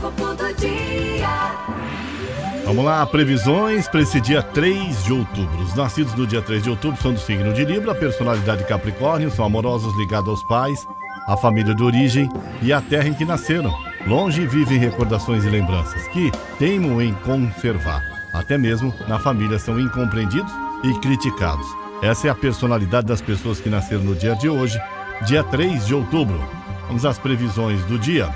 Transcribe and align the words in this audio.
Horóscopo 0.00 0.34
do 0.34 0.54
dia. 0.54 1.28
Vamos 2.64 2.84
lá, 2.84 3.04
previsões 3.04 3.86
para 3.86 4.00
esse 4.00 4.20
dia 4.20 4.42
3 4.42 5.04
de 5.04 5.12
outubro. 5.12 5.58
Os 5.62 5.74
nascidos 5.74 6.14
no 6.14 6.26
dia 6.26 6.40
3 6.40 6.62
de 6.62 6.70
outubro 6.70 7.00
são 7.00 7.12
do 7.12 7.20
signo 7.20 7.52
de 7.52 7.64
Libra, 7.64 7.94
personalidade 7.94 8.64
Capricórnio, 8.64 9.30
são 9.30 9.44
amorosos 9.44 9.94
ligados 9.98 10.28
aos 10.28 10.42
pais, 10.44 10.86
à 11.26 11.36
família 11.36 11.74
de 11.74 11.82
origem 11.82 12.28
e 12.62 12.72
à 12.72 12.80
terra 12.80 13.08
em 13.08 13.14
que 13.14 13.24
nasceram. 13.24 13.72
Longe 14.06 14.46
vivem 14.46 14.78
recordações 14.78 15.44
e 15.44 15.50
lembranças 15.50 16.08
que 16.08 16.32
teimam 16.58 17.02
em 17.02 17.12
conservar. 17.12 18.02
Até 18.32 18.56
mesmo 18.56 18.94
na 19.06 19.18
família 19.18 19.58
são 19.58 19.78
incompreendidos 19.78 20.52
e 20.82 20.94
criticados. 21.00 21.66
Essa 22.02 22.28
é 22.28 22.30
a 22.30 22.34
personalidade 22.34 23.06
das 23.06 23.20
pessoas 23.20 23.60
que 23.60 23.68
nasceram 23.68 24.04
no 24.04 24.14
dia 24.14 24.34
de 24.34 24.48
hoje, 24.48 24.80
dia 25.26 25.44
3 25.44 25.86
de 25.86 25.94
outubro. 25.94 26.40
Vamos 26.86 27.04
às 27.04 27.18
previsões 27.18 27.84
do 27.84 27.98
dia. 27.98 28.32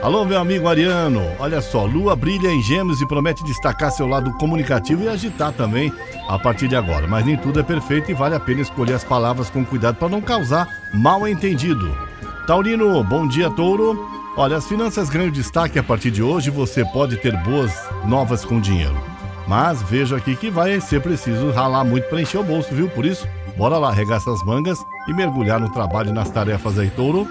Alô, 0.00 0.24
meu 0.24 0.38
amigo 0.38 0.68
Ariano. 0.68 1.20
Olha 1.40 1.60
só, 1.60 1.84
Lua 1.84 2.14
brilha 2.14 2.48
em 2.48 2.62
gêmeos 2.62 3.00
e 3.00 3.06
promete 3.06 3.42
destacar 3.42 3.90
seu 3.90 4.06
lado 4.06 4.32
comunicativo 4.34 5.02
e 5.02 5.08
agitar 5.08 5.52
também 5.52 5.92
a 6.28 6.38
partir 6.38 6.68
de 6.68 6.76
agora. 6.76 7.08
Mas 7.08 7.26
nem 7.26 7.36
tudo 7.36 7.58
é 7.58 7.64
perfeito 7.64 8.08
e 8.08 8.14
vale 8.14 8.36
a 8.36 8.40
pena 8.40 8.60
escolher 8.60 8.94
as 8.94 9.02
palavras 9.02 9.50
com 9.50 9.64
cuidado 9.64 9.96
para 9.96 10.08
não 10.08 10.20
causar 10.20 10.68
mal 10.94 11.26
entendido. 11.26 11.96
Taurino, 12.46 13.02
bom 13.02 13.26
dia, 13.26 13.50
touro. 13.50 14.08
Olha, 14.36 14.56
as 14.56 14.68
finanças 14.68 15.10
ganham 15.10 15.32
destaque 15.32 15.80
a 15.80 15.82
partir 15.82 16.12
de 16.12 16.22
hoje 16.22 16.48
você 16.48 16.84
pode 16.84 17.16
ter 17.16 17.36
boas 17.38 17.72
novas 18.06 18.44
com 18.44 18.60
dinheiro. 18.60 18.96
Mas 19.48 19.82
veja 19.82 20.16
aqui 20.16 20.36
que 20.36 20.48
vai 20.48 20.80
ser 20.80 21.02
preciso 21.02 21.50
ralar 21.50 21.82
muito 21.82 22.08
para 22.08 22.22
encher 22.22 22.38
o 22.38 22.44
bolso, 22.44 22.72
viu? 22.72 22.88
Por 22.88 23.04
isso, 23.04 23.26
bora 23.56 23.76
lá, 23.78 23.90
regaça 23.90 24.30
as 24.30 24.44
mangas 24.44 24.78
e 25.08 25.12
mergulhar 25.12 25.58
no 25.58 25.70
trabalho 25.70 26.10
e 26.10 26.12
nas 26.12 26.30
tarefas 26.30 26.78
aí, 26.78 26.88
touro. 26.88 27.26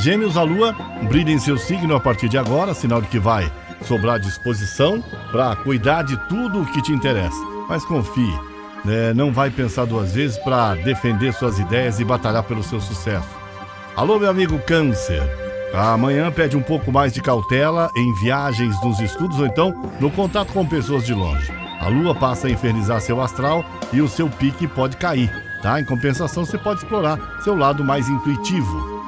Gêmeos, 0.00 0.34
a 0.38 0.42
lua 0.42 0.74
brilha 1.10 1.30
em 1.30 1.38
seu 1.38 1.58
signo 1.58 1.94
a 1.94 2.00
partir 2.00 2.26
de 2.26 2.38
agora, 2.38 2.72
sinal 2.72 3.02
de 3.02 3.08
que 3.08 3.18
vai 3.18 3.52
sobrar 3.82 4.18
disposição 4.18 5.04
para 5.30 5.54
cuidar 5.56 6.02
de 6.02 6.16
tudo 6.26 6.62
o 6.62 6.64
que 6.64 6.80
te 6.80 6.90
interessa. 6.90 7.36
Mas 7.68 7.84
confie, 7.84 8.34
né? 8.82 9.12
não 9.12 9.30
vai 9.30 9.50
pensar 9.50 9.84
duas 9.84 10.14
vezes 10.14 10.38
para 10.38 10.74
defender 10.74 11.34
suas 11.34 11.58
ideias 11.58 12.00
e 12.00 12.04
batalhar 12.04 12.42
pelo 12.44 12.62
seu 12.62 12.80
sucesso. 12.80 13.28
Alô, 13.94 14.18
meu 14.18 14.30
amigo 14.30 14.58
Câncer. 14.60 15.22
Amanhã 15.74 16.32
pede 16.32 16.56
um 16.56 16.62
pouco 16.62 16.90
mais 16.90 17.12
de 17.12 17.20
cautela 17.20 17.90
em 17.94 18.14
viagens, 18.14 18.82
nos 18.82 19.00
estudos 19.00 19.38
ou 19.38 19.46
então 19.46 19.92
no 20.00 20.10
contato 20.10 20.50
com 20.54 20.66
pessoas 20.66 21.04
de 21.04 21.12
longe. 21.12 21.52
A 21.78 21.88
lua 21.88 22.14
passa 22.14 22.46
a 22.46 22.50
infernizar 22.50 23.02
seu 23.02 23.20
astral 23.20 23.62
e 23.92 24.00
o 24.00 24.08
seu 24.08 24.30
pique 24.30 24.66
pode 24.66 24.96
cair, 24.96 25.30
tá? 25.62 25.78
Em 25.78 25.84
compensação, 25.84 26.46
você 26.46 26.56
pode 26.56 26.80
explorar 26.80 27.18
seu 27.44 27.54
lado 27.54 27.84
mais 27.84 28.08
intuitivo. 28.08 28.99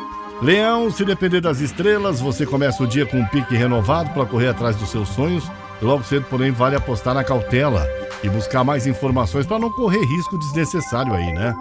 Leão, 0.42 0.90
se 0.90 1.04
depender 1.04 1.40
das 1.40 1.60
estrelas, 1.60 2.20
você 2.20 2.44
começa 2.44 2.82
o 2.82 2.86
dia 2.86 3.06
com 3.06 3.16
um 3.16 3.26
pique 3.26 3.54
renovado 3.54 4.10
para 4.10 4.26
correr 4.26 4.48
atrás 4.48 4.74
dos 4.74 4.90
seus 4.90 5.08
sonhos. 5.10 5.48
Logo 5.80 6.02
cedo, 6.02 6.26
porém, 6.28 6.50
vale 6.50 6.74
apostar 6.74 7.14
na 7.14 7.22
cautela 7.22 7.86
e 8.24 8.28
buscar 8.28 8.64
mais 8.64 8.84
informações 8.84 9.46
para 9.46 9.60
não 9.60 9.70
correr 9.70 10.04
risco 10.04 10.36
desnecessário 10.36 11.14
aí, 11.14 11.32
né? 11.32 11.54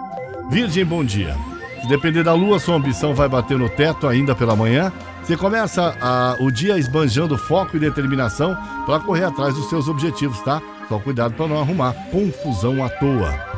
Virgem, 0.50 0.84
bom 0.84 1.04
dia. 1.04 1.36
Se 1.80 1.86
depender 1.86 2.24
da 2.24 2.34
lua, 2.34 2.58
sua 2.58 2.74
ambição 2.74 3.14
vai 3.14 3.28
bater 3.28 3.56
no 3.56 3.68
teto 3.68 4.08
ainda 4.08 4.34
pela 4.34 4.56
manhã. 4.56 4.92
Você 5.22 5.36
começa 5.36 5.96
a, 6.00 6.36
o 6.40 6.50
dia 6.50 6.76
esbanjando 6.76 7.38
foco 7.38 7.76
e 7.76 7.80
determinação 7.80 8.56
para 8.84 8.98
correr 8.98 9.24
atrás 9.24 9.54
dos 9.54 9.68
seus 9.68 9.86
objetivos, 9.86 10.40
tá? 10.40 10.60
Só 10.88 10.98
cuidado 10.98 11.34
para 11.34 11.46
não 11.46 11.60
arrumar 11.60 11.94
confusão 12.10 12.84
à 12.84 12.88
toa. 12.88 13.51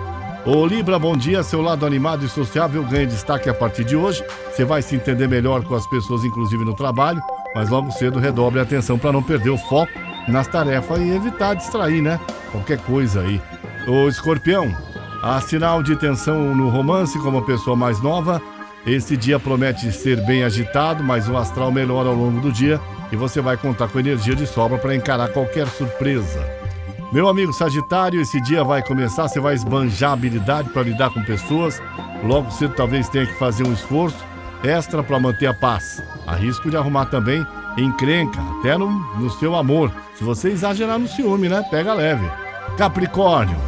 Ô 0.47 0.67
Libra, 0.67 0.98
bom 0.98 1.17
dia. 1.17 1.42
Seu 1.42 1.62
lado 1.62 1.87
animado 1.87 2.25
e 2.25 2.28
sociável 2.28 2.84
ganha 2.84 3.06
destaque 3.06 3.48
a 3.48 3.55
partir 3.55 3.83
de 3.83 3.97
hoje. 3.97 4.23
Você 4.51 4.62
vai 4.62 4.83
se 4.83 4.95
entender 4.95 5.27
melhor 5.27 5.64
com 5.64 5.75
as 5.75 5.86
pessoas, 5.86 6.23
inclusive 6.23 6.62
no 6.67 6.75
trabalho, 6.75 7.23
mas 7.55 7.70
logo 7.70 7.91
cedo 7.91 8.19
redobre 8.19 8.61
a 8.61 8.62
atenção 8.62 8.98
para 8.98 9.11
não 9.11 9.23
perder 9.23 9.48
o 9.48 9.56
foco 9.56 9.92
nas 10.28 10.47
tarefas 10.47 11.01
e 11.01 11.09
evitar 11.09 11.55
distrair, 11.55 12.03
né? 12.03 12.20
Qualquer 12.53 12.78
coisa 12.81 13.23
aí. 13.23 13.41
Ô 13.89 14.07
Escorpião, 14.07 14.70
há 15.23 15.41
sinal 15.41 15.83
de 15.83 15.96
tensão 15.96 16.55
no 16.55 16.68
romance 16.68 17.18
com 17.18 17.30
uma 17.30 17.42
pessoa 17.42 17.74
mais 17.74 18.02
nova. 18.02 18.41
Esse 18.86 19.17
dia 19.17 19.41
promete 19.41 19.91
ser 19.92 20.20
bem 20.27 20.45
agitado, 20.45 21.02
mas 21.02 21.27
o 21.27 21.39
astral 21.39 21.73
melhora 21.73 22.11
ao 22.11 22.14
longo 22.14 22.39
do 22.41 22.52
dia 22.52 22.79
e 23.11 23.17
você 23.17 23.41
vai 23.41 23.57
contar 23.57 23.89
com 23.89 23.98
energia 23.98 24.35
de 24.35 24.47
sobra 24.47 24.77
para 24.77 24.95
encarar 24.95 25.29
qualquer 25.29 25.67
surpresa. 25.68 26.64
Meu 27.14 27.29
amigo 27.29 27.52
Sagitário, 27.52 28.20
esse 28.20 28.41
dia 28.41 28.64
vai 28.64 28.83
começar, 28.83 29.29
você 29.29 29.39
vai 29.39 29.55
esbanjar 29.55 30.11
habilidade 30.11 30.69
para 30.70 30.83
lidar 30.83 31.11
com 31.11 31.23
pessoas. 31.23 31.80
Logo 32.25 32.51
cedo 32.51 32.75
talvez 32.75 33.08
tenha 33.08 33.25
que 33.25 33.39
fazer 33.39 33.64
um 33.64 33.73
esforço 33.73 34.19
extra 34.64 35.01
para 35.01 35.20
manter 35.20 35.47
a 35.47 35.55
paz. 35.55 36.03
Há 36.27 36.35
risco 36.35 36.69
de 36.69 36.77
arrumar 36.77 37.07
também 37.07 37.47
encrenca, 37.79 38.42
até 38.58 38.77
no, 38.77 38.91
no 39.17 39.30
seu 39.30 39.55
amor. 39.55 39.92
Se 40.17 40.24
você 40.24 40.48
exagerar 40.51 40.98
no 40.98 41.07
ciúme, 41.07 41.48
né? 41.48 41.64
Pega 41.70 41.95
leve. 41.95 42.29
Capricórnio. 42.77 43.58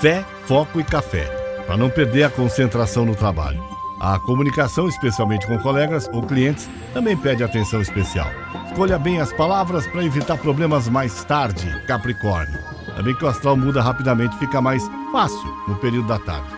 Fé, 0.00 0.24
foco 0.44 0.80
e 0.80 0.84
café, 0.84 1.26
para 1.68 1.76
não 1.76 1.88
perder 1.88 2.24
a 2.24 2.30
concentração 2.30 3.06
no 3.06 3.14
trabalho. 3.14 3.62
A 4.04 4.18
comunicação, 4.18 4.86
especialmente 4.86 5.46
com 5.46 5.58
colegas 5.58 6.10
ou 6.12 6.20
clientes, 6.20 6.68
também 6.92 7.16
pede 7.16 7.42
atenção 7.42 7.80
especial. 7.80 8.26
Escolha 8.66 8.98
bem 8.98 9.18
as 9.18 9.32
palavras 9.32 9.86
para 9.86 10.04
evitar 10.04 10.36
problemas 10.36 10.90
mais 10.90 11.24
tarde, 11.24 11.66
Capricórnio. 11.86 12.58
Também 12.94 13.14
que 13.14 13.24
o 13.24 13.28
astral 13.28 13.56
muda 13.56 13.80
rapidamente, 13.80 14.36
fica 14.36 14.60
mais 14.60 14.86
fácil 15.10 15.48
no 15.66 15.76
período 15.76 16.08
da 16.08 16.18
tarde. 16.18 16.54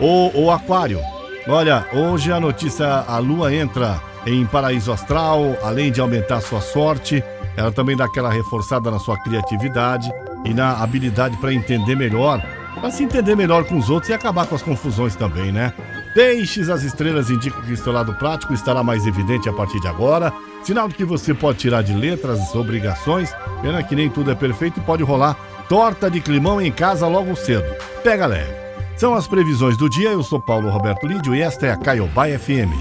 O, 0.00 0.32
o 0.34 0.50
Aquário. 0.50 0.98
Olha, 1.46 1.86
hoje 1.92 2.32
a 2.32 2.40
notícia: 2.40 3.04
a 3.06 3.18
Lua 3.18 3.54
entra 3.54 4.00
em 4.26 4.44
paraíso 4.44 4.90
astral, 4.90 5.56
além 5.62 5.92
de 5.92 6.00
aumentar 6.00 6.40
sua 6.40 6.60
sorte, 6.60 7.22
ela 7.56 7.70
também 7.70 7.96
dá 7.96 8.06
aquela 8.06 8.32
reforçada 8.32 8.90
na 8.90 8.98
sua 8.98 9.16
criatividade 9.16 10.10
e 10.44 10.52
na 10.52 10.82
habilidade 10.82 11.36
para 11.36 11.54
entender 11.54 11.94
melhor, 11.94 12.44
para 12.80 12.90
se 12.90 13.04
entender 13.04 13.36
melhor 13.36 13.62
com 13.62 13.78
os 13.78 13.88
outros 13.88 14.10
e 14.10 14.12
acabar 14.12 14.44
com 14.44 14.56
as 14.56 14.62
confusões 14.62 15.14
também, 15.14 15.52
né? 15.52 15.72
Peixes, 16.14 16.68
as 16.68 16.82
estrelas 16.82 17.30
indicam 17.30 17.62
que 17.62 17.76
seu 17.76 17.92
lado 17.92 18.14
prático 18.14 18.52
estará 18.52 18.82
mais 18.82 19.06
evidente 19.06 19.48
a 19.48 19.52
partir 19.52 19.80
de 19.80 19.86
agora. 19.86 20.32
Sinal 20.64 20.88
de 20.88 20.94
que 20.94 21.04
você 21.04 21.32
pode 21.32 21.58
tirar 21.58 21.82
de 21.82 21.94
letras 21.94 22.40
as 22.40 22.54
obrigações. 22.54 23.32
Pena 23.62 23.82
que 23.82 23.94
nem 23.94 24.10
tudo 24.10 24.30
é 24.30 24.34
perfeito 24.34 24.80
e 24.80 24.82
pode 24.82 25.02
rolar 25.02 25.36
torta 25.68 26.10
de 26.10 26.20
climão 26.20 26.60
em 26.60 26.72
casa 26.72 27.06
logo 27.06 27.36
cedo. 27.36 27.64
Pega 28.02 28.26
leve. 28.26 28.52
São 28.96 29.14
as 29.14 29.28
previsões 29.28 29.76
do 29.76 29.88
dia. 29.88 30.10
Eu 30.10 30.22
sou 30.22 30.40
Paulo 30.40 30.68
Roberto 30.68 31.06
Lídio 31.06 31.34
e 31.34 31.40
esta 31.40 31.66
é 31.66 31.70
a 31.70 31.76
Caiobá 31.76 32.26
FM. 32.26 32.74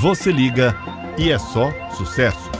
Você 0.00 0.30
liga 0.30 0.76
e 1.16 1.30
é 1.30 1.38
só 1.38 1.72
sucesso. 1.96 2.53